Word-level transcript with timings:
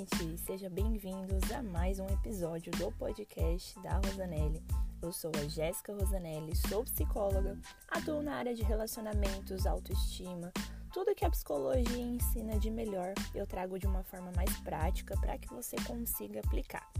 gente! 0.00 0.38
Sejam 0.38 0.70
bem-vindos 0.70 1.50
a 1.52 1.62
mais 1.62 2.00
um 2.00 2.06
episódio 2.06 2.72
do 2.72 2.90
podcast 2.92 3.78
da 3.80 3.96
Rosanelli. 3.96 4.62
Eu 5.02 5.12
sou 5.12 5.30
a 5.36 5.46
Jéssica 5.46 5.92
Rosanelli, 5.92 6.56
sou 6.56 6.84
psicóloga, 6.84 7.58
atuo 7.88 8.22
na 8.22 8.36
área 8.36 8.54
de 8.54 8.62
relacionamentos, 8.62 9.66
autoestima, 9.66 10.52
tudo 10.92 11.14
que 11.14 11.24
a 11.24 11.30
psicologia 11.30 11.98
ensina 11.98 12.58
de 12.58 12.70
melhor 12.70 13.12
eu 13.34 13.46
trago 13.46 13.78
de 13.78 13.86
uma 13.86 14.02
forma 14.02 14.32
mais 14.34 14.58
prática 14.60 15.14
para 15.20 15.36
que 15.36 15.48
você 15.48 15.76
consiga 15.86 16.40
aplicar. 16.40 16.90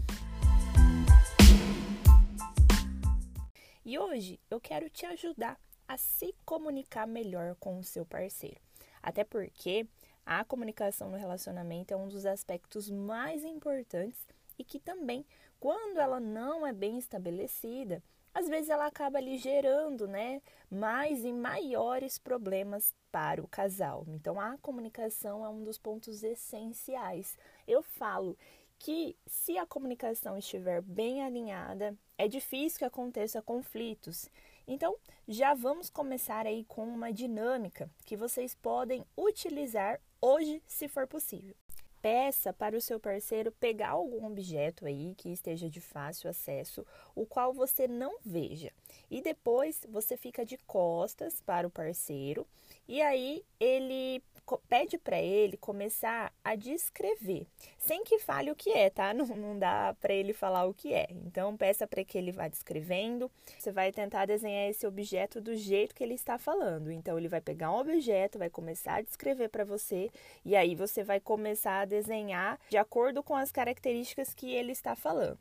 E 3.83 3.97
hoje 3.97 4.39
eu 4.49 4.59
quero 4.59 4.89
te 4.89 5.07
ajudar 5.07 5.59
a 5.87 5.97
se 5.97 6.35
comunicar 6.45 7.07
melhor 7.07 7.55
com 7.55 7.79
o 7.79 7.83
seu 7.83 8.05
parceiro. 8.05 8.61
Até 9.01 9.23
porque 9.23 9.87
a 10.25 10.43
comunicação 10.43 11.09
no 11.09 11.17
relacionamento 11.17 11.93
é 11.93 11.97
um 11.97 12.07
dos 12.07 12.25
aspectos 12.25 12.89
mais 12.89 13.43
importantes 13.43 14.25
e 14.57 14.63
que 14.63 14.79
também, 14.79 15.25
quando 15.59 15.99
ela 15.99 16.19
não 16.19 16.65
é 16.65 16.71
bem 16.73 16.97
estabelecida, 16.97 18.03
às 18.33 18.47
vezes 18.47 18.69
ela 18.69 18.85
acaba 18.85 19.17
ali 19.17 19.37
gerando, 19.37 20.07
né, 20.07 20.41
mais 20.69 21.25
e 21.25 21.33
maiores 21.33 22.17
problemas 22.17 22.93
para 23.11 23.41
o 23.41 23.47
casal. 23.47 24.05
Então 24.07 24.39
a 24.39 24.57
comunicação 24.59 25.45
é 25.45 25.49
um 25.49 25.63
dos 25.63 25.77
pontos 25.77 26.23
essenciais. 26.23 27.37
Eu 27.67 27.81
falo 27.81 28.37
que 28.79 29.15
se 29.27 29.57
a 29.57 29.65
comunicação 29.65 30.37
estiver 30.37 30.81
bem 30.81 31.23
alinhada, 31.23 31.95
é 32.17 32.27
difícil 32.27 32.79
que 32.79 32.85
aconteça 32.85 33.41
conflitos. 33.41 34.27
Então, 34.67 34.95
já 35.27 35.53
vamos 35.53 35.89
começar 35.89 36.47
aí 36.47 36.63
com 36.65 36.85
uma 36.85 37.11
dinâmica 37.11 37.89
que 38.05 38.15
vocês 38.15 38.55
podem 38.55 39.05
utilizar 39.15 39.99
hoje, 40.21 40.61
se 40.67 40.87
for 40.87 41.07
possível. 41.07 41.55
Peça 42.01 42.51
para 42.51 42.75
o 42.75 42.81
seu 42.81 42.99
parceiro 42.99 43.51
pegar 43.51 43.89
algum 43.89 44.25
objeto 44.25 44.87
aí 44.87 45.13
que 45.15 45.29
esteja 45.29 45.69
de 45.69 45.79
fácil 45.79 46.29
acesso, 46.29 46.85
o 47.13 47.27
qual 47.27 47.53
você 47.53 47.87
não 47.87 48.17
veja. 48.25 48.71
E 49.09 49.21
depois 49.21 49.85
você 49.87 50.17
fica 50.17 50.43
de 50.43 50.57
costas 50.57 51.41
para 51.41 51.67
o 51.67 51.71
parceiro 51.71 52.47
e 52.91 53.01
aí 53.01 53.41
ele 53.57 54.21
pede 54.67 54.97
para 54.97 55.17
ele 55.17 55.55
começar 55.55 56.29
a 56.43 56.55
descrever, 56.55 57.47
sem 57.77 58.03
que 58.03 58.19
fale 58.19 58.51
o 58.51 58.55
que 58.55 58.69
é, 58.69 58.89
tá? 58.89 59.13
Não, 59.15 59.25
não 59.27 59.57
dá 59.57 59.95
para 60.01 60.13
ele 60.13 60.33
falar 60.33 60.65
o 60.65 60.73
que 60.73 60.93
é. 60.93 61.07
Então, 61.09 61.55
peça 61.55 61.87
para 61.87 62.03
que 62.03 62.17
ele 62.17 62.33
vá 62.33 62.49
descrevendo. 62.49 63.31
Você 63.57 63.71
vai 63.71 63.93
tentar 63.93 64.25
desenhar 64.25 64.69
esse 64.69 64.85
objeto 64.85 65.39
do 65.39 65.55
jeito 65.55 65.95
que 65.95 66.03
ele 66.03 66.15
está 66.15 66.37
falando. 66.37 66.91
Então, 66.91 67.17
ele 67.17 67.29
vai 67.29 67.39
pegar 67.39 67.71
um 67.71 67.79
objeto, 67.79 68.37
vai 68.37 68.49
começar 68.49 68.95
a 68.95 69.01
descrever 69.01 69.47
para 69.47 69.63
você, 69.63 70.11
e 70.43 70.53
aí 70.53 70.75
você 70.75 71.01
vai 71.01 71.21
começar 71.21 71.79
a 71.79 71.85
desenhar 71.85 72.59
de 72.69 72.77
acordo 72.77 73.23
com 73.23 73.35
as 73.37 73.53
características 73.53 74.33
que 74.33 74.51
ele 74.51 74.73
está 74.73 74.97
falando. 74.97 75.39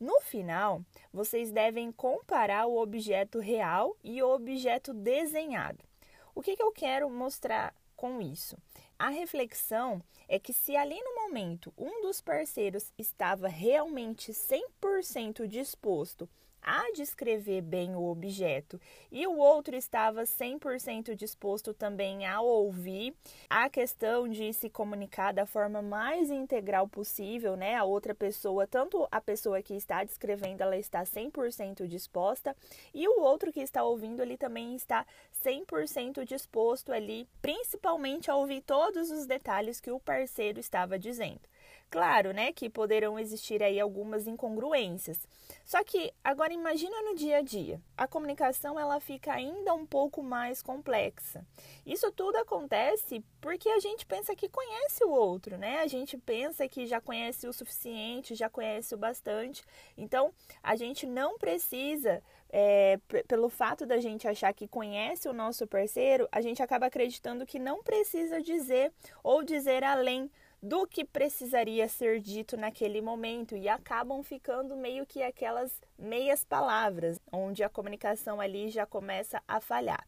No 0.00 0.20
final, 0.22 0.82
vocês 1.12 1.52
devem 1.52 1.92
comparar 1.92 2.66
o 2.66 2.80
objeto 2.80 3.38
real 3.38 3.96
e 4.02 4.20
o 4.20 4.34
objeto 4.34 4.92
desenhado. 4.92 5.89
O 6.34 6.42
que, 6.42 6.56
que 6.56 6.62
eu 6.62 6.72
quero 6.72 7.08
mostrar 7.10 7.74
com 8.00 8.22
isso. 8.22 8.56
A 8.98 9.10
reflexão 9.10 10.02
é 10.26 10.38
que 10.38 10.54
se 10.54 10.74
ali 10.74 10.98
no 11.02 11.14
momento 11.16 11.70
um 11.76 12.00
dos 12.00 12.18
parceiros 12.18 12.90
estava 12.96 13.46
realmente 13.46 14.32
100% 14.32 15.46
disposto 15.46 16.26
a 16.62 16.92
descrever 16.92 17.62
bem 17.62 17.94
o 17.94 18.08
objeto 18.08 18.80
e 19.10 19.26
o 19.26 19.36
outro 19.36 19.74
estava 19.76 20.22
100% 20.22 21.14
disposto 21.14 21.72
também 21.72 22.26
a 22.26 22.40
ouvir 22.40 23.14
a 23.48 23.68
questão 23.68 24.28
de 24.28 24.52
se 24.52 24.68
comunicar 24.68 25.32
da 25.32 25.46
forma 25.46 25.82
mais 25.82 26.30
integral 26.30 26.88
possível, 26.88 27.56
né? 27.56 27.76
A 27.76 27.84
outra 27.84 28.14
pessoa, 28.14 28.66
tanto 28.66 29.06
a 29.10 29.20
pessoa 29.20 29.62
que 29.62 29.74
está 29.74 30.04
descrevendo, 30.04 30.62
ela 30.62 30.76
está 30.76 31.02
100% 31.02 31.86
disposta 31.86 32.56
e 32.94 33.08
o 33.08 33.20
outro 33.20 33.52
que 33.52 33.60
está 33.60 33.82
ouvindo, 33.82 34.22
ele 34.22 34.36
também 34.36 34.74
está 34.74 35.06
100% 35.44 36.24
disposto 36.24 36.92
ali, 36.92 37.26
principalmente 37.42 38.30
a 38.30 38.36
ouvir 38.36 38.60
todos 38.62 39.10
os 39.10 39.26
detalhes 39.26 39.80
que 39.80 39.90
o 39.90 40.00
parceiro 40.00 40.60
estava 40.60 40.98
dizendo. 40.98 41.49
Claro, 41.90 42.32
né, 42.32 42.52
que 42.52 42.70
poderão 42.70 43.18
existir 43.18 43.60
aí 43.64 43.80
algumas 43.80 44.28
incongruências. 44.28 45.26
Só 45.64 45.82
que 45.82 46.12
agora 46.22 46.52
imagina 46.52 47.02
no 47.02 47.16
dia 47.16 47.38
a 47.38 47.42
dia. 47.42 47.80
A 47.96 48.06
comunicação 48.06 48.78
ela 48.78 49.00
fica 49.00 49.32
ainda 49.32 49.74
um 49.74 49.84
pouco 49.84 50.22
mais 50.22 50.62
complexa. 50.62 51.44
Isso 51.84 52.12
tudo 52.12 52.36
acontece 52.36 53.24
porque 53.40 53.68
a 53.68 53.80
gente 53.80 54.06
pensa 54.06 54.36
que 54.36 54.48
conhece 54.48 55.02
o 55.02 55.10
outro, 55.10 55.58
né? 55.58 55.80
A 55.80 55.88
gente 55.88 56.16
pensa 56.16 56.68
que 56.68 56.86
já 56.86 57.00
conhece 57.00 57.48
o 57.48 57.52
suficiente, 57.52 58.36
já 58.36 58.48
conhece 58.48 58.94
o 58.94 58.98
bastante. 58.98 59.64
Então, 59.98 60.32
a 60.62 60.76
gente 60.76 61.06
não 61.06 61.38
precisa 61.38 62.22
é, 62.52 62.98
pelo 63.26 63.48
fato 63.48 63.84
da 63.84 63.98
gente 63.98 64.28
achar 64.28 64.52
que 64.52 64.68
conhece 64.68 65.28
o 65.28 65.32
nosso 65.32 65.66
parceiro, 65.66 66.28
a 66.30 66.40
gente 66.40 66.62
acaba 66.62 66.86
acreditando 66.86 67.46
que 67.46 67.58
não 67.58 67.82
precisa 67.82 68.40
dizer 68.40 68.92
ou 69.22 69.42
dizer 69.42 69.82
além 69.82 70.30
do 70.62 70.86
que 70.86 71.04
precisaria 71.04 71.88
ser 71.88 72.20
dito 72.20 72.56
naquele 72.56 73.00
momento 73.00 73.56
e 73.56 73.68
acabam 73.68 74.22
ficando 74.22 74.76
meio 74.76 75.06
que 75.06 75.22
aquelas 75.22 75.72
meias 75.98 76.44
palavras, 76.44 77.18
onde 77.32 77.62
a 77.62 77.68
comunicação 77.68 78.40
ali 78.40 78.68
já 78.68 78.84
começa 78.84 79.42
a 79.48 79.60
falhar. 79.60 80.06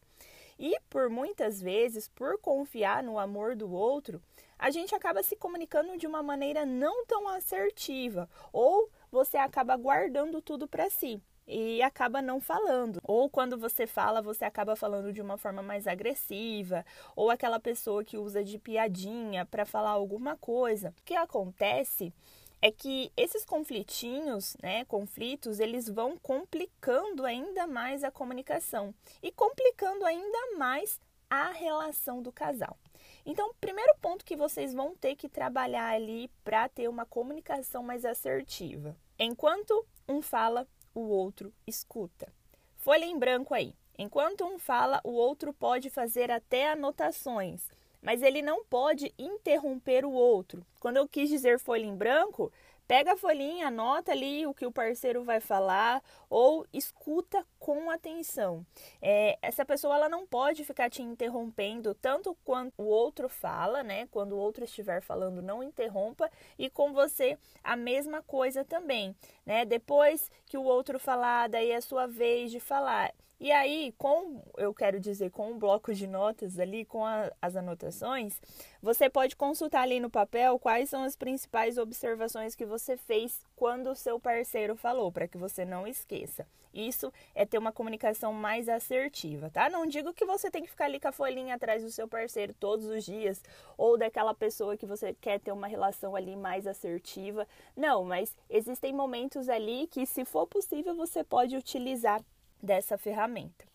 E 0.59 0.79
por 0.89 1.09
muitas 1.09 1.59
vezes, 1.59 2.07
por 2.07 2.39
confiar 2.39 3.01
no 3.01 3.17
amor 3.17 3.55
do 3.55 3.71
outro, 3.71 4.21
a 4.57 4.69
gente 4.69 4.93
acaba 4.93 5.23
se 5.23 5.35
comunicando 5.35 5.97
de 5.97 6.05
uma 6.05 6.21
maneira 6.21 6.65
não 6.65 7.05
tão 7.05 7.27
assertiva 7.27 8.29
ou 8.51 8.89
você 9.11 9.37
acaba 9.37 9.75
guardando 9.75 10.41
tudo 10.41 10.67
para 10.67 10.89
si 10.89 11.21
e 11.47 11.81
acaba 11.81 12.21
não 12.21 12.39
falando. 12.39 12.99
Ou 13.03 13.29
quando 13.29 13.57
você 13.57 13.85
fala, 13.85 14.21
você 14.21 14.45
acaba 14.45 14.75
falando 14.75 15.11
de 15.11 15.21
uma 15.21 15.37
forma 15.37 15.61
mais 15.61 15.87
agressiva, 15.87 16.85
ou 17.15 17.29
aquela 17.29 17.59
pessoa 17.59 18.03
que 18.03 18.17
usa 18.17 18.43
de 18.43 18.57
piadinha 18.57 19.45
para 19.45 19.65
falar 19.65 19.91
alguma 19.91 20.37
coisa. 20.37 20.89
O 20.89 21.03
que 21.03 21.15
acontece 21.15 22.13
é 22.61 22.71
que 22.71 23.11
esses 23.17 23.43
conflitinhos, 23.43 24.55
né, 24.63 24.85
conflitos, 24.85 25.59
eles 25.59 25.89
vão 25.89 26.17
complicando 26.17 27.25
ainda 27.25 27.67
mais 27.67 28.05
a 28.05 28.11
comunicação 28.11 28.95
e 29.21 29.31
complicando 29.31 30.05
ainda 30.05 30.55
mais 30.57 30.97
a 31.29 31.51
relação 31.51 32.21
do 32.21 32.31
casal. 32.31 32.77
Então, 33.25 33.49
o 33.49 33.55
primeiro 33.55 33.93
ponto 34.01 34.23
que 34.23 34.35
vocês 34.35 34.73
vão 34.73 34.95
ter 34.95 35.15
que 35.15 35.27
trabalhar 35.27 35.89
ali 35.89 36.29
para 36.43 36.69
ter 36.69 36.87
uma 36.87 37.05
comunicação 37.05 37.83
mais 37.83 38.05
assertiva. 38.05 38.95
Enquanto 39.19 39.85
um 40.07 40.21
fala, 40.21 40.67
o 40.93 41.01
outro 41.01 41.53
escuta. 41.65 42.31
Folha 42.77 43.05
em 43.05 43.17
branco 43.17 43.53
aí. 43.53 43.75
Enquanto 43.97 44.45
um 44.45 44.57
fala, 44.57 44.99
o 45.03 45.11
outro 45.11 45.53
pode 45.53 45.89
fazer 45.89 46.31
até 46.31 46.71
anotações, 46.71 47.69
mas 48.01 48.21
ele 48.21 48.41
não 48.41 48.65
pode 48.65 49.13
interromper 49.17 50.03
o 50.03 50.11
outro. 50.11 50.65
Quando 50.79 50.97
eu 50.97 51.07
quis 51.07 51.29
dizer 51.29 51.59
folha 51.59 51.85
em 51.85 51.95
branco, 51.95 52.51
Pega 52.87 53.13
a 53.13 53.17
folhinha, 53.17 53.67
anota 53.67 54.11
ali 54.11 54.45
o 54.45 54.53
que 54.53 54.65
o 54.65 54.71
parceiro 54.71 55.23
vai 55.23 55.39
falar 55.39 56.03
ou 56.29 56.67
escuta 56.73 57.45
atenção. 57.93 58.65
É, 59.01 59.37
essa 59.41 59.65
pessoa 59.65 59.95
ela 59.95 60.09
não 60.09 60.25
pode 60.25 60.63
ficar 60.63 60.89
te 60.89 61.01
interrompendo 61.01 61.93
tanto 61.95 62.35
quanto 62.43 62.73
o 62.77 62.85
outro 62.85 63.29
fala, 63.29 63.83
né? 63.83 64.07
Quando 64.07 64.33
o 64.33 64.37
outro 64.37 64.63
estiver 64.63 65.01
falando, 65.01 65.41
não 65.41 65.63
interrompa 65.63 66.29
e 66.57 66.69
com 66.69 66.93
você 66.93 67.37
a 67.63 67.75
mesma 67.75 68.21
coisa 68.21 68.63
também, 68.63 69.15
né? 69.45 69.65
Depois 69.65 70.29
que 70.45 70.57
o 70.57 70.63
outro 70.63 70.99
falar, 70.99 71.49
daí 71.49 71.71
é 71.71 71.77
a 71.77 71.81
sua 71.81 72.07
vez 72.07 72.51
de 72.51 72.59
falar. 72.59 73.13
E 73.43 73.51
aí, 73.51 73.93
com, 73.97 74.41
eu 74.55 74.73
quero 74.73 75.01
dizer, 75.01 75.29
com 75.29 75.51
um 75.51 75.59
bloco 75.59 75.93
de 75.93 76.07
notas 76.07 76.57
ali, 76.57 76.85
com 76.85 77.05
a, 77.05 77.29
as 77.41 77.57
anotações, 77.57 78.39
você 78.81 79.09
pode 79.09 79.35
consultar 79.35 79.81
ali 79.81 79.99
no 79.99 80.09
papel 80.09 80.57
quais 80.57 80.89
são 80.89 81.03
as 81.03 81.17
principais 81.17 81.77
observações 81.77 82.55
que 82.55 82.65
você 82.65 82.95
fez 82.95 83.41
quando 83.53 83.87
o 83.87 83.95
seu 83.95 84.17
parceiro 84.17 84.77
falou, 84.77 85.11
para 85.11 85.27
que 85.27 85.37
você 85.37 85.65
não 85.65 85.85
esqueça. 85.85 86.47
Isso 86.73 87.11
é 87.35 87.45
ter 87.45 87.57
uma 87.57 87.73
comunicação 87.73 88.31
mais 88.31 88.69
assertiva, 88.69 89.49
tá? 89.49 89.69
Não 89.69 89.85
digo 89.85 90.13
que 90.13 90.23
você 90.23 90.49
tem 90.49 90.63
que 90.63 90.69
ficar 90.69 90.85
ali 90.85 90.97
com 90.97 91.09
a 91.09 91.11
folhinha 91.11 91.55
atrás 91.55 91.83
do 91.83 91.91
seu 91.91 92.07
parceiro 92.07 92.53
todos 92.57 92.85
os 92.85 93.03
dias, 93.03 93.43
ou 93.77 93.97
daquela 93.97 94.33
pessoa 94.33 94.77
que 94.77 94.85
você 94.85 95.13
quer 95.19 95.41
ter 95.41 95.51
uma 95.51 95.67
relação 95.67 96.15
ali 96.15 96.37
mais 96.37 96.65
assertiva. 96.65 97.45
Não, 97.75 98.05
mas 98.05 98.37
existem 98.49 98.93
momentos 98.93 99.49
ali 99.49 99.85
que, 99.87 100.05
se 100.05 100.23
for 100.23 100.47
possível, 100.47 100.95
você 100.95 101.25
pode 101.25 101.57
utilizar 101.57 102.23
dessa 102.63 102.97
ferramenta. 102.97 103.65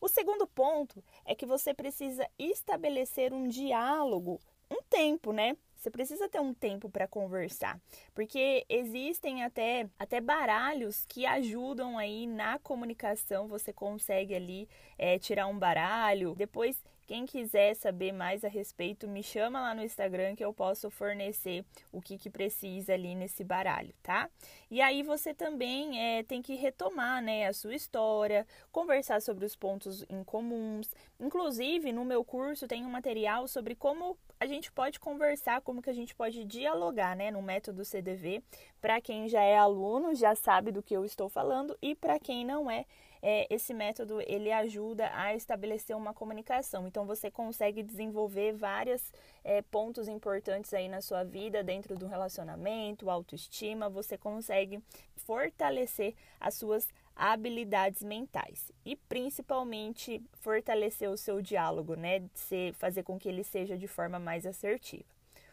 O 0.00 0.08
segundo 0.08 0.46
ponto 0.46 1.02
é 1.24 1.34
que 1.34 1.44
você 1.44 1.74
precisa 1.74 2.28
estabelecer 2.38 3.32
um 3.32 3.48
diálogo, 3.48 4.40
um 4.70 4.80
tempo, 4.88 5.32
né? 5.32 5.56
Você 5.74 5.90
precisa 5.90 6.28
ter 6.28 6.40
um 6.40 6.54
tempo 6.54 6.88
para 6.88 7.06
conversar, 7.06 7.80
porque 8.14 8.64
existem 8.68 9.44
até, 9.44 9.88
até 9.98 10.20
baralhos 10.20 11.04
que 11.06 11.26
ajudam 11.26 11.98
aí 11.98 12.26
na 12.26 12.58
comunicação. 12.58 13.46
Você 13.46 13.72
consegue 13.72 14.34
ali 14.34 14.68
é, 14.98 15.18
tirar 15.18 15.46
um 15.46 15.58
baralho, 15.58 16.34
depois 16.34 16.82
Quem 17.06 17.24
quiser 17.24 17.74
saber 17.74 18.10
mais 18.10 18.44
a 18.44 18.48
respeito, 18.48 19.06
me 19.06 19.22
chama 19.22 19.60
lá 19.60 19.74
no 19.74 19.82
Instagram 19.84 20.34
que 20.34 20.44
eu 20.44 20.52
posso 20.52 20.90
fornecer 20.90 21.64
o 21.92 22.00
que, 22.00 22.18
que 22.18 22.28
precisa 22.28 22.94
ali 22.94 23.14
nesse 23.14 23.44
baralho, 23.44 23.94
tá? 24.02 24.28
E 24.68 24.80
aí 24.80 25.04
você 25.04 25.32
também 25.32 26.00
é, 26.00 26.24
tem 26.24 26.42
que 26.42 26.56
retomar 26.56 27.22
né, 27.22 27.46
a 27.46 27.52
sua 27.52 27.76
história, 27.76 28.44
conversar 28.72 29.22
sobre 29.22 29.44
os 29.44 29.54
pontos 29.54 30.04
em 30.08 30.24
comuns. 30.24 30.92
Inclusive, 31.20 31.92
no 31.92 32.04
meu 32.04 32.24
curso 32.24 32.66
tem 32.66 32.84
um 32.84 32.90
material 32.90 33.46
sobre 33.46 33.76
como 33.76 34.18
a 34.40 34.46
gente 34.46 34.72
pode 34.72 34.98
conversar, 34.98 35.60
como 35.60 35.80
que 35.80 35.90
a 35.90 35.94
gente 35.94 36.14
pode 36.14 36.44
dialogar 36.44 37.14
né, 37.14 37.30
no 37.30 37.40
método 37.40 37.84
CDV. 37.84 38.42
Para 38.80 39.00
quem 39.00 39.28
já 39.28 39.42
é 39.42 39.56
aluno, 39.56 40.12
já 40.12 40.34
sabe 40.34 40.72
do 40.72 40.82
que 40.82 40.94
eu 40.94 41.04
estou 41.04 41.28
falando, 41.28 41.78
e 41.80 41.94
para 41.94 42.18
quem 42.18 42.44
não 42.44 42.70
é, 42.70 42.84
é, 43.28 43.44
esse 43.50 43.74
método 43.74 44.22
ele 44.24 44.52
ajuda 44.52 45.10
a 45.12 45.34
estabelecer 45.34 45.96
uma 45.96 46.14
comunicação. 46.14 46.86
Então 46.86 47.04
você 47.04 47.28
consegue 47.28 47.82
desenvolver 47.82 48.52
vários 48.52 49.02
é, 49.42 49.62
pontos 49.62 50.06
importantes 50.06 50.72
aí 50.72 50.88
na 50.88 51.00
sua 51.00 51.24
vida 51.24 51.60
dentro 51.64 51.96
do 51.96 52.06
relacionamento, 52.06 53.10
autoestima. 53.10 53.90
Você 53.90 54.16
consegue 54.16 54.80
fortalecer 55.16 56.14
as 56.38 56.54
suas 56.54 56.86
habilidades 57.16 58.00
mentais 58.00 58.70
e 58.84 58.94
principalmente 58.94 60.22
fortalecer 60.34 61.10
o 61.10 61.16
seu 61.16 61.42
diálogo, 61.42 61.96
né? 61.96 62.20
De 62.20 62.72
fazer 62.74 63.02
com 63.02 63.18
que 63.18 63.28
ele 63.28 63.42
seja 63.42 63.76
de 63.76 63.88
forma 63.88 64.20
mais 64.20 64.46
assertiva. 64.46 65.02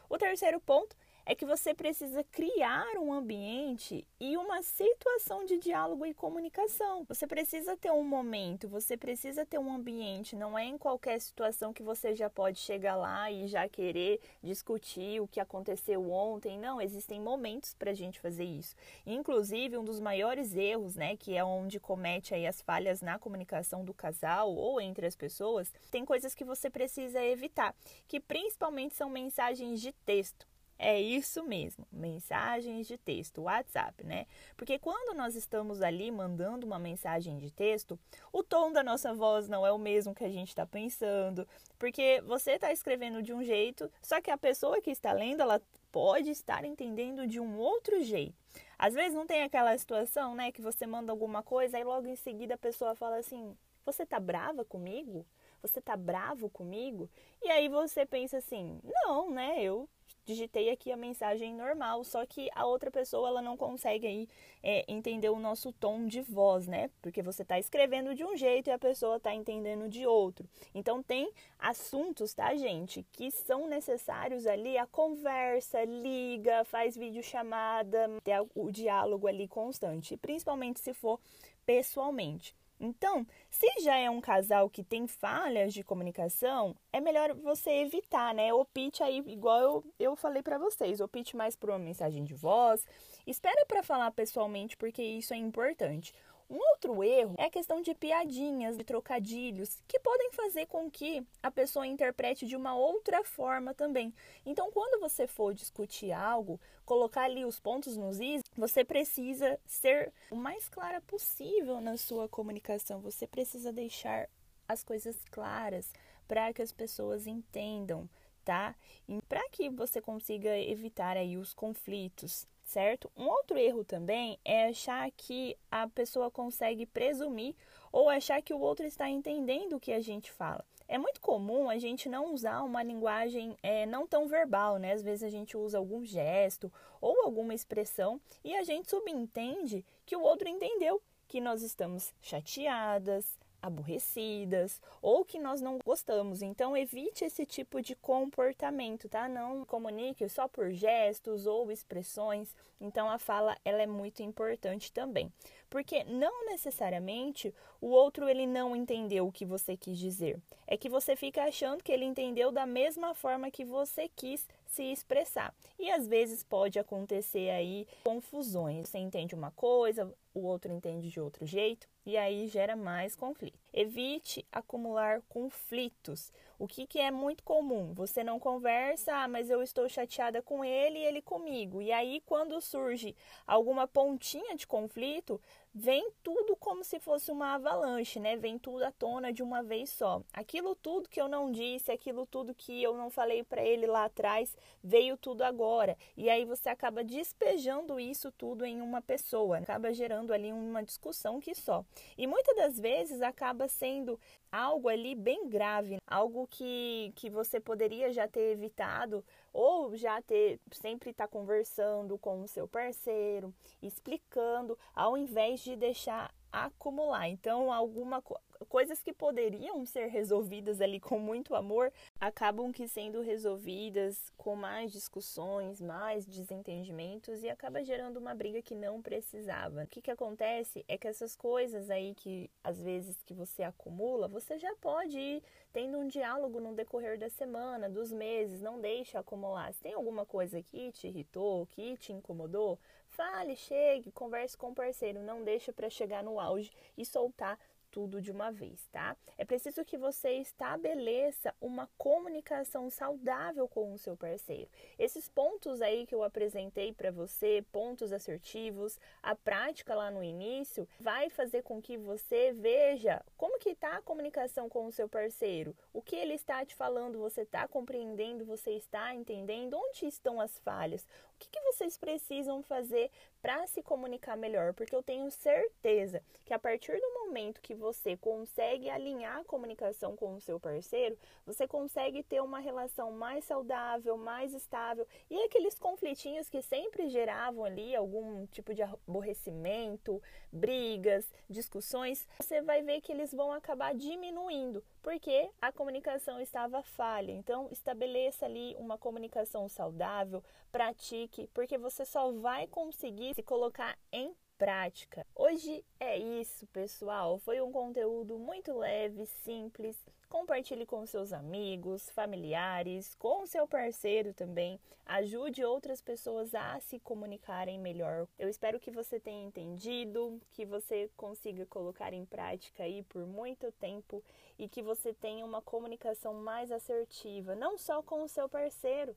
O 0.08 0.16
terceiro 0.16 0.60
ponto 0.60 0.96
é 1.26 1.34
que 1.34 1.46
você 1.46 1.74
precisa 1.74 2.24
criar 2.24 2.86
um 2.98 3.14
ambiente 3.14 4.06
e 4.20 4.36
uma 4.36 4.62
situação 4.62 5.46
de 5.46 5.58
diálogo 5.58 6.06
e 6.06 6.14
comunicação. 6.14 7.06
Você 7.08 7.26
precisa 7.26 7.78
ter 7.78 7.92
um 7.92 8.04
momento, 8.04 8.68
você 8.68 8.98
precisa 8.98 9.46
ter 9.46 9.58
um 9.58 9.74
ambiente, 9.74 10.36
não 10.36 10.58
é 10.58 10.66
em 10.66 10.78
qualquer 10.78 11.20
situação 11.20 11.74
que 11.74 11.82
você 11.82 12.14
já 12.14 12.30
pode 12.30 12.60
chegar 12.60 12.96
lá 12.96 13.32
e 13.32 13.48
já 13.48 13.68
querer 13.70 14.20
discutir 14.42 15.22
o 15.22 15.28
que 15.28 15.40
aconteceu 15.40 16.12
ontem. 16.12 16.60
Não, 16.60 16.82
existem 16.82 17.20
momentos 17.20 17.74
para 17.74 17.92
a 17.92 17.96
gente 17.96 18.20
fazer 18.20 18.46
isso. 18.46 18.76
Inclusive, 19.06 19.78
um 19.78 19.84
dos 19.84 20.00
maiores 20.00 20.56
erros, 20.56 20.96
né, 20.96 21.16
que 21.16 21.36
é 21.36 21.44
onde 21.44 21.80
comete 21.80 22.34
aí 22.34 22.46
as 22.46 22.62
falhas 22.62 23.02
na 23.02 23.18
comunicação 23.18 23.86
do 23.86 23.94
casal 23.94 24.54
ou 24.54 24.82
entre 24.82 25.06
as 25.06 25.16
pessoas, 25.16 25.72
tem 25.90 26.04
coisas 26.04 26.36
que 26.36 26.44
você 26.44 26.70
precisa 26.70 27.24
evitar, 27.24 27.76
que 28.08 28.20
principalmente 28.20 28.96
são 28.96 29.10
mensagens 29.10 29.80
de 29.80 29.92
texto. 30.06 30.53
É 30.78 31.00
isso 31.00 31.44
mesmo, 31.44 31.88
mensagens 31.92 32.88
de 32.88 32.98
texto, 32.98 33.44
WhatsApp, 33.44 34.04
né? 34.04 34.26
Porque 34.58 34.80
quando 34.80 35.16
nós 35.16 35.36
estamos 35.36 35.82
ali 35.82 36.12
mandando 36.12 36.66
uma 36.66 36.80
mensagem 36.80 37.38
de 37.38 37.52
texto, 37.52 37.98
o 38.32 38.44
tom 38.44 38.72
da 38.72 38.84
nossa 38.84 39.14
voz 39.14 39.48
não 39.48 39.66
é 39.66 39.72
o 39.72 39.78
mesmo 39.78 40.16
que 40.16 40.24
a 40.24 40.30
gente 40.30 40.50
está 40.50 40.66
pensando, 40.66 41.48
porque 41.78 42.22
você 42.26 42.54
está 42.54 42.72
escrevendo 42.72 43.22
de 43.22 43.34
um 43.34 43.44
jeito, 43.44 43.90
só 44.02 44.20
que 44.20 44.32
a 44.32 44.38
pessoa 44.38 44.82
que 44.82 44.92
está 44.92 45.14
lendo, 45.14 45.42
ela 45.42 45.62
pode 45.92 46.32
estar 46.32 46.66
entendendo 46.66 47.28
de 47.28 47.40
um 47.40 47.58
outro 47.58 48.04
jeito. 48.04 48.36
Às 48.78 48.94
vezes 48.94 49.14
não 49.14 49.28
tem 49.28 49.44
aquela 49.44 49.78
situação, 49.78 50.36
né, 50.36 50.52
que 50.52 50.62
você 50.62 50.88
manda 50.88 51.12
alguma 51.12 51.44
coisa 51.44 51.80
e 51.80 51.84
logo 51.84 52.08
em 52.08 52.16
seguida 52.16 52.56
a 52.56 52.58
pessoa 52.58 52.96
fala 52.96 53.18
assim: 53.18 53.56
"Você 53.86 54.06
tá 54.06 54.20
brava 54.20 54.66
comigo?" 54.66 55.26
Você 55.62 55.80
tá 55.80 55.96
bravo 55.96 56.50
comigo? 56.50 57.10
E 57.42 57.50
aí 57.50 57.70
você 57.70 58.06
pensa 58.06 58.38
assim: 58.40 58.82
"Não, 58.84 59.32
né? 59.32 59.62
Eu 59.62 59.88
digitei 60.26 60.70
aqui 60.70 60.92
a 60.92 60.98
mensagem 60.98 61.54
normal, 61.54 62.04
só 62.04 62.26
que 62.26 62.50
a 62.56 62.66
outra 62.66 62.90
pessoa 62.90 63.28
ela 63.28 63.42
não 63.42 63.58
consegue 63.58 64.08
aí 64.08 64.30
é, 64.62 64.86
entender 64.88 65.30
o 65.30 65.40
nosso 65.40 65.72
tom 65.74 66.06
de 66.06 66.22
voz, 66.22 66.68
né? 66.68 66.90
Porque 67.02 67.22
você 67.22 67.42
está 67.42 67.60
escrevendo 67.60 68.16
de 68.16 68.24
um 68.24 68.36
jeito 68.36 68.70
e 68.70 68.72
a 68.72 68.80
pessoa 68.80 69.18
está 69.18 69.34
entendendo 69.34 69.90
de 69.90 70.06
outro. 70.06 70.48
Então 70.74 71.04
tem 71.04 71.32
assuntos, 71.60 72.34
tá, 72.34 72.56
gente, 72.56 73.06
que 73.12 73.30
são 73.32 73.68
necessários 73.68 74.46
ali 74.46 74.78
a 74.78 74.88
conversa, 74.88 75.84
liga, 75.84 76.64
faz 76.64 76.96
videochamada, 76.96 78.10
ter 78.24 78.42
o 78.56 78.72
diálogo 78.72 79.28
ali 79.28 79.48
constante, 79.48 80.18
principalmente 80.18 80.80
se 80.80 80.94
for 80.94 81.20
pessoalmente. 81.66 82.56
Então, 82.80 83.26
se 83.50 83.68
já 83.82 83.96
é 83.96 84.10
um 84.10 84.20
casal 84.20 84.70
que 84.70 84.84
tem 84.84 85.08
falhas 85.08 85.74
de 85.74 85.84
comunicação, 85.84 86.76
é 86.92 87.00
melhor 87.00 87.34
você 87.36 87.70
evitar, 87.82 88.34
né? 88.34 88.54
Opte 88.54 89.02
aí, 89.02 89.24
igual 89.28 89.60
eu, 89.60 89.86
eu 90.00 90.16
falei 90.16 90.42
para 90.42 90.58
vocês, 90.58 91.00
opte 91.00 91.36
mais 91.36 91.56
por 91.56 91.70
uma 91.70 91.80
mensagem 91.80 92.24
de 92.24 92.34
voz. 92.34 92.86
Espera 93.26 93.66
para 93.66 93.84
falar 93.84 94.12
pessoalmente, 94.12 94.76
porque 94.76 95.02
isso 95.02 95.34
é 95.34 95.38
importante. 95.38 96.14
Um 96.50 96.58
outro 96.72 97.04
erro 97.04 97.36
é 97.38 97.46
a 97.46 97.50
questão 97.50 97.82
de 97.82 97.94
piadinhas, 97.94 98.78
de 98.78 98.84
trocadilhos, 98.84 99.82
que 99.88 100.00
podem 100.00 100.32
fazer 100.32 100.68
com 100.68 100.90
que 100.90 101.26
a 101.42 101.50
pessoa 101.50 101.88
interprete 101.88 102.46
de 102.46 102.56
uma 102.56 102.76
outra 102.76 103.24
forma 103.24 103.74
também. 103.74 104.14
Então, 104.46 104.72
quando 104.72 105.00
você 105.00 105.26
for 105.28 105.54
discutir 105.54 106.12
algo, 106.12 106.60
colocar 106.86 107.24
ali 107.24 107.46
os 107.46 107.60
pontos 107.60 107.98
nos 107.98 108.20
is, 108.20 108.42
você 108.56 108.84
precisa 108.84 109.60
ser 109.66 110.12
o 110.30 110.36
mais 110.36 110.68
clara 110.70 111.02
possível 111.02 111.80
na 111.82 111.98
sua 111.98 112.28
comunicação. 112.28 113.00
Você 113.02 113.26
precisa 113.26 113.72
deixar 113.72 114.30
as 114.68 114.84
coisas 114.84 115.18
claras 115.32 115.92
para 116.28 116.54
que 116.54 116.62
as 116.62 116.72
pessoas 116.72 117.28
entendam, 117.28 118.10
tá? 118.44 118.76
E 119.08 119.22
para 119.28 119.48
que 119.50 119.70
você 119.70 120.02
consiga 120.02 120.58
evitar 120.58 121.18
aí 121.18 121.38
os 121.38 121.54
conflitos 121.54 122.48
certo? 122.64 123.12
Um 123.16 123.28
outro 123.28 123.58
erro 123.58 123.84
também 123.84 124.40
é 124.44 124.68
achar 124.68 125.10
que 125.12 125.58
a 125.70 125.88
pessoa 125.88 126.32
consegue 126.32 126.86
presumir 126.86 127.56
ou 127.92 128.10
achar 128.10 128.42
que 128.42 128.54
o 128.54 128.60
outro 128.60 128.86
está 128.86 129.10
entendendo 129.10 129.76
o 129.76 129.80
que 129.80 129.92
a 129.92 130.02
gente 130.02 130.32
fala. 130.32 130.66
É 130.88 130.98
muito 130.98 131.22
comum 131.22 131.70
a 131.70 131.78
gente 131.78 132.10
não 132.10 132.34
usar 132.34 132.62
uma 132.62 132.84
linguagem 132.84 133.58
é, 133.64 133.86
não 133.86 134.06
tão 134.06 134.28
verbal, 134.28 134.78
né? 134.78 134.94
Às 134.94 135.02
vezes 135.02 135.24
a 135.24 135.30
gente 135.30 135.56
usa 135.56 135.78
algum 135.78 136.04
gesto 136.04 136.72
ou 137.00 137.24
alguma 137.24 137.54
expressão 137.54 138.20
e 138.44 138.56
a 138.56 138.64
gente 138.64 138.90
subentende 138.90 139.86
que 140.06 140.16
o 140.16 140.22
outro 140.22 140.48
entendeu 140.48 141.02
que 141.28 141.40
nós 141.40 141.62
estamos 141.62 142.14
chateadas, 142.22 143.26
aborrecidas 143.64 144.82
ou 145.02 145.24
que 145.24 145.40
nós 145.40 145.62
não 145.62 145.80
gostamos. 145.84 146.42
Então 146.42 146.76
evite 146.76 147.24
esse 147.24 147.46
tipo 147.46 147.82
de 147.82 147.96
comportamento, 147.96 149.08
tá? 149.08 149.30
Não 149.30 149.64
comunique 149.64 150.28
só 150.28 150.50
por 150.50 150.72
gestos 150.72 151.48
ou 151.48 151.72
expressões. 151.72 152.54
Então 152.80 153.10
a 153.10 153.18
fala 153.18 153.58
ela 153.64 153.82
é 153.82 153.88
muito 153.88 154.22
importante 154.22 154.92
também, 154.92 155.32
porque 155.70 156.04
não 156.04 156.46
necessariamente 156.46 157.56
o 157.80 157.88
outro 157.88 158.28
ele 158.28 158.46
não 158.46 158.76
entendeu 158.76 159.26
o 159.26 159.32
que 159.32 159.46
você 159.46 159.78
quis 159.78 159.98
dizer. 159.98 160.38
É 160.68 160.76
que 160.76 160.90
você 160.90 161.16
fica 161.16 161.44
achando 161.44 161.84
que 161.84 161.92
ele 161.92 162.06
entendeu 162.06 162.52
da 162.52 162.66
mesma 162.66 163.14
forma 163.14 163.50
que 163.50 163.64
você 163.64 164.10
quis 164.10 164.48
se 164.74 164.84
expressar. 164.92 165.54
E 165.78 165.92
às 165.92 166.08
vezes 166.08 166.44
pode 166.44 166.80
acontecer 166.80 167.52
aí 167.52 167.88
confusões. 168.04 168.90
Você 168.90 168.98
entende 168.98 169.36
uma 169.36 169.52
coisa, 169.52 170.12
o 170.34 170.42
outro 170.42 170.74
entende 170.74 171.10
de 171.10 171.20
outro 171.20 171.46
jeito 171.46 171.88
e 172.04 172.18
aí 172.18 172.48
gera 172.48 172.76
mais 172.76 173.16
conflito. 173.16 173.60
Evite 173.72 174.46
acumular 174.52 175.22
conflitos. 175.30 176.32
O 176.64 176.68
que, 176.68 176.88
que 176.88 176.98
é 176.98 177.12
muito 177.12 177.44
comum? 177.44 177.94
Você 177.94 178.24
não 178.24 178.40
conversa, 178.40 179.14
ah, 179.14 179.28
mas 179.28 179.50
eu 179.50 179.62
estou 179.62 179.90
chateada 179.90 180.42
com 180.42 180.64
ele 180.64 180.98
e 180.98 181.04
ele 181.04 181.22
comigo. 181.22 181.82
E 181.82 181.92
aí, 181.92 182.24
quando 182.26 182.62
surge 182.62 183.14
alguma 183.46 183.86
pontinha 183.86 184.56
de 184.56 184.66
conflito, 184.66 185.42
vem 185.74 186.10
tudo 186.24 186.56
como 186.56 186.82
se 186.82 187.02
fosse 187.02 187.32
uma 187.32 187.56
avalanche, 187.56 188.18
né? 188.18 188.38
Vem 188.38 188.58
tudo 188.58 188.86
à 188.86 188.92
tona 188.92 189.34
de 189.34 189.44
uma 189.44 189.62
vez 189.62 189.90
só. 189.90 190.22
Aquilo 190.32 190.74
tudo 190.74 191.10
que 191.10 191.20
eu 191.20 191.28
não 191.28 191.52
disse, 191.52 191.92
aquilo 191.92 192.26
tudo 192.26 192.56
que 192.56 192.82
eu 192.82 192.96
não 192.96 193.10
falei 193.10 193.44
para 193.44 193.62
ele 193.62 193.86
lá 193.86 194.06
atrás, 194.06 194.56
veio 194.82 195.18
tudo 195.18 195.42
agora. 195.42 195.98
E 196.16 196.30
aí 196.30 196.46
você 196.46 196.70
acaba 196.70 197.04
despejando 197.04 198.00
isso 198.00 198.32
tudo 198.32 198.64
em 198.64 198.80
uma 198.80 199.02
pessoa, 199.02 199.58
acaba 199.58 199.94
gerando 199.94 200.32
ali 200.32 200.54
uma 200.54 200.82
discussão 200.82 201.42
que 201.42 201.54
só. 201.54 201.84
E 202.18 202.26
muitas 202.26 202.56
das 202.56 202.80
vezes 202.80 203.22
acaba 203.22 203.68
sendo 203.68 204.18
algo 204.52 204.88
ali 204.88 205.16
bem 205.16 205.50
grave, 205.50 205.98
algo 206.06 206.48
que, 206.54 207.12
que 207.16 207.30
você 207.30 207.60
poderia 207.60 208.12
já 208.14 208.28
ter 208.28 208.52
evitado 208.52 209.26
ou 209.54 209.96
já 209.96 210.22
ter 210.22 210.60
sempre 210.72 211.12
estar 211.12 211.28
tá 211.28 211.32
conversando 211.32 212.18
com 212.18 212.42
o 212.42 212.48
seu 212.48 212.68
parceiro, 212.68 213.54
explicando, 213.82 214.78
ao 214.96 215.16
invés 215.16 215.62
de 215.62 215.76
deixar 215.76 216.34
acumular. 216.52 217.28
Então, 217.28 217.74
alguma 217.74 218.22
coisas 218.70 219.02
que 219.02 219.12
poderiam 219.12 219.86
ser 219.86 220.08
resolvidas 220.08 220.80
ali 220.80 221.00
com 221.00 221.20
muito 221.20 221.56
amor 221.56 221.92
acabam 222.20 222.72
que 222.72 222.88
sendo 222.88 223.22
resolvidas 223.22 224.32
com 224.38 224.56
mais 224.56 224.92
discussões, 224.92 225.82
mais 225.82 226.26
desentendimentos 226.26 227.44
e 227.44 227.50
acaba 227.50 227.84
gerando 227.84 228.18
uma 228.18 228.34
briga 228.34 228.62
que 228.62 228.76
não 228.76 229.02
precisava. 229.02 229.84
O 229.84 229.88
que, 229.88 230.02
que 230.02 230.12
acontece 230.12 230.86
é 230.88 230.98
que 230.98 231.08
essas 231.08 231.36
coisas 231.36 231.90
aí 231.90 232.14
que 232.16 232.50
às 232.64 232.82
vezes 232.82 233.22
que 233.24 233.34
você 233.34 233.64
acumula, 233.64 234.28
você 234.28 234.58
já 234.58 234.74
pode 234.80 235.18
ir 235.20 235.44
tendo 235.72 235.98
um 235.98 236.08
diálogo 236.08 236.60
no 236.60 236.74
decorrer 236.74 237.18
da 237.18 237.30
semana, 237.30 237.90
dos 237.90 238.12
meses, 238.12 238.62
não 238.62 238.80
deixa 238.80 239.20
acumular. 239.20 239.43
Se 239.74 239.82
tem 239.82 239.94
alguma 239.94 240.26
coisa 240.26 240.62
que 240.62 240.92
te 240.92 241.08
irritou, 241.08 241.66
que 241.68 241.98
te 241.98 242.14
incomodou, 242.14 242.80
fale, 243.10 243.56
chegue, 243.56 244.12
converse 244.12 244.58
com 244.58 244.72
o 244.72 244.76
parceiro, 244.76 245.22
não 245.22 245.44
deixa 245.44 245.74
para 245.74 245.90
chegar 245.90 246.24
no 246.24 246.40
auge 246.40 246.72
e 246.98 247.06
soltar 247.06 247.60
tudo 247.94 248.20
de 248.20 248.32
uma 248.32 248.52
vez, 248.52 248.88
tá? 248.92 249.16
É 249.38 249.46
preciso 249.46 249.86
que 249.86 250.00
você 250.00 250.32
estabeleça 250.40 251.54
uma 251.62 251.88
comunicação 251.96 252.90
saudável 252.90 253.68
com 253.68 253.94
o 253.94 254.00
seu 254.00 254.18
parceiro. 254.18 254.68
Esses 254.98 255.30
pontos 255.30 255.80
aí 255.80 256.08
que 256.08 256.16
eu 256.16 256.24
apresentei 256.24 256.92
para 256.92 257.12
você, 257.12 257.64
pontos 257.72 258.12
assertivos, 258.12 259.00
a 259.22 259.36
prática 259.36 259.94
lá 259.94 260.10
no 260.10 260.24
início, 260.24 260.88
vai 261.00 261.30
fazer 261.30 261.62
com 261.62 261.80
que 261.80 261.96
você 261.96 262.52
veja 262.52 263.24
como 263.38 263.60
que 263.60 263.70
está 263.70 263.98
a 263.98 264.02
comunicação 264.02 264.68
com 264.68 264.88
o 264.88 264.92
seu 264.92 265.08
parceiro, 265.08 265.76
o 265.94 266.02
que 266.02 266.16
ele 266.16 266.34
está 266.34 266.66
te 266.66 266.74
falando, 266.74 267.20
você 267.20 267.42
está 267.42 267.68
compreendendo, 267.68 268.44
você 268.44 268.72
está 268.72 269.14
entendendo, 269.14 269.78
onde 269.78 270.08
estão 270.08 270.42
as 270.42 270.58
falhas, 270.60 271.08
o 271.36 271.40
que, 271.40 271.50
que 271.50 271.62
vocês 271.62 271.96
precisam 271.96 272.64
fazer 272.64 273.12
para 273.40 273.68
se 273.68 273.84
comunicar 273.84 274.36
melhor, 274.36 274.74
porque 274.74 274.96
eu 274.96 275.04
tenho 275.04 275.30
certeza 275.30 276.24
que 276.46 276.54
a 276.54 276.60
partir 276.60 277.00
do 277.00 277.14
momento 277.34 277.62
que 277.62 277.74
você 277.74 278.16
consegue 278.16 278.92
alinhar 278.92 279.40
a 279.40 279.44
comunicação 279.44 280.16
com 280.16 280.36
o 280.36 280.42
seu 280.42 280.60
parceiro, 280.60 281.18
você 281.44 281.68
consegue 281.68 282.22
ter 282.22 282.40
uma 282.42 282.60
relação 282.60 283.12
mais 283.12 283.44
saudável, 283.46 284.16
mais 284.16 284.54
estável 284.54 285.08
e 285.32 285.44
aqueles 285.44 285.80
conflitinhos 285.80 286.48
que 286.48 286.62
sempre 286.62 287.10
geravam 287.10 287.66
ali 287.66 287.96
algum 287.96 288.46
tipo 288.48 288.72
de 288.76 288.84
aborrecimento, 288.84 290.22
brigas, 290.52 291.28
discussões, 291.50 292.28
você 292.40 292.62
vai 292.62 292.84
ver 292.84 293.02
que 293.02 293.12
eles 293.12 293.34
vão 293.34 293.52
acabar 293.52 293.96
diminuindo, 293.96 294.84
porque 295.02 295.50
a 295.60 295.72
comunicação 295.72 296.40
estava 296.40 296.84
falha. 296.84 297.32
Então, 297.32 297.68
estabeleça 297.72 298.46
ali 298.46 298.76
uma 298.78 298.98
comunicação 298.98 299.68
saudável, 299.68 300.44
pratique, 300.72 301.50
porque 301.52 301.80
você 301.80 302.06
só 302.06 302.32
vai 302.32 302.68
conseguir 302.68 303.34
se 303.34 303.42
colocar 303.42 303.98
em 304.12 304.36
prática. 304.64 305.28
Hoje 305.36 305.84
é 306.00 306.18
isso, 306.18 306.66
pessoal. 306.68 307.38
Foi 307.40 307.60
um 307.60 307.70
conteúdo 307.70 308.40
muito 308.40 308.72
leve, 308.78 309.26
simples. 309.26 309.98
Compartilhe 310.30 310.86
com 310.86 311.06
seus 311.06 311.34
amigos, 311.34 312.10
familiares, 312.12 313.14
com 313.16 313.46
seu 313.46 313.68
parceiro 313.68 314.34
também. 314.34 314.80
Ajude 315.06 315.66
outras 315.66 316.02
pessoas 316.02 316.56
a 316.56 316.80
se 316.80 316.98
comunicarem 316.98 317.78
melhor. 317.78 318.26
Eu 318.40 318.48
espero 318.48 318.80
que 318.80 318.90
você 318.90 319.20
tenha 319.20 319.46
entendido, 319.46 320.40
que 320.54 320.66
você 320.66 321.12
consiga 321.18 321.66
colocar 321.66 322.14
em 322.14 322.26
prática 322.26 322.84
aí 322.84 323.04
por 323.04 323.28
muito 323.28 323.70
tempo 323.74 324.24
e 324.58 324.70
que 324.70 324.82
você 324.82 325.14
tenha 325.14 325.46
uma 325.46 325.62
comunicação 325.62 326.34
mais 326.36 326.72
assertiva, 326.72 327.54
não 327.54 327.78
só 327.78 328.02
com 328.02 328.24
o 328.24 328.30
seu 328.30 328.48
parceiro, 328.48 329.14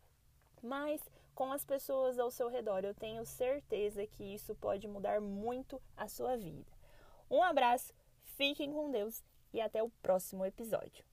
mas 0.60 1.00
com 1.36 1.52
as 1.52 1.64
pessoas 1.64 2.18
ao 2.18 2.30
seu 2.30 2.48
redor. 2.48 2.82
Eu 2.82 2.94
tenho 2.94 3.24
certeza 3.24 4.06
que 4.06 4.34
isso 4.34 4.54
pode 4.56 4.88
mudar 4.88 5.20
muito 5.20 5.80
a 5.96 6.08
sua 6.08 6.36
vida. 6.36 6.72
Um 7.30 7.42
abraço, 7.42 7.94
fiquem 8.24 8.72
com 8.72 8.90
Deus 8.90 9.22
e 9.52 9.60
até 9.60 9.82
o 9.82 9.90
próximo 10.02 10.44
episódio. 10.44 11.05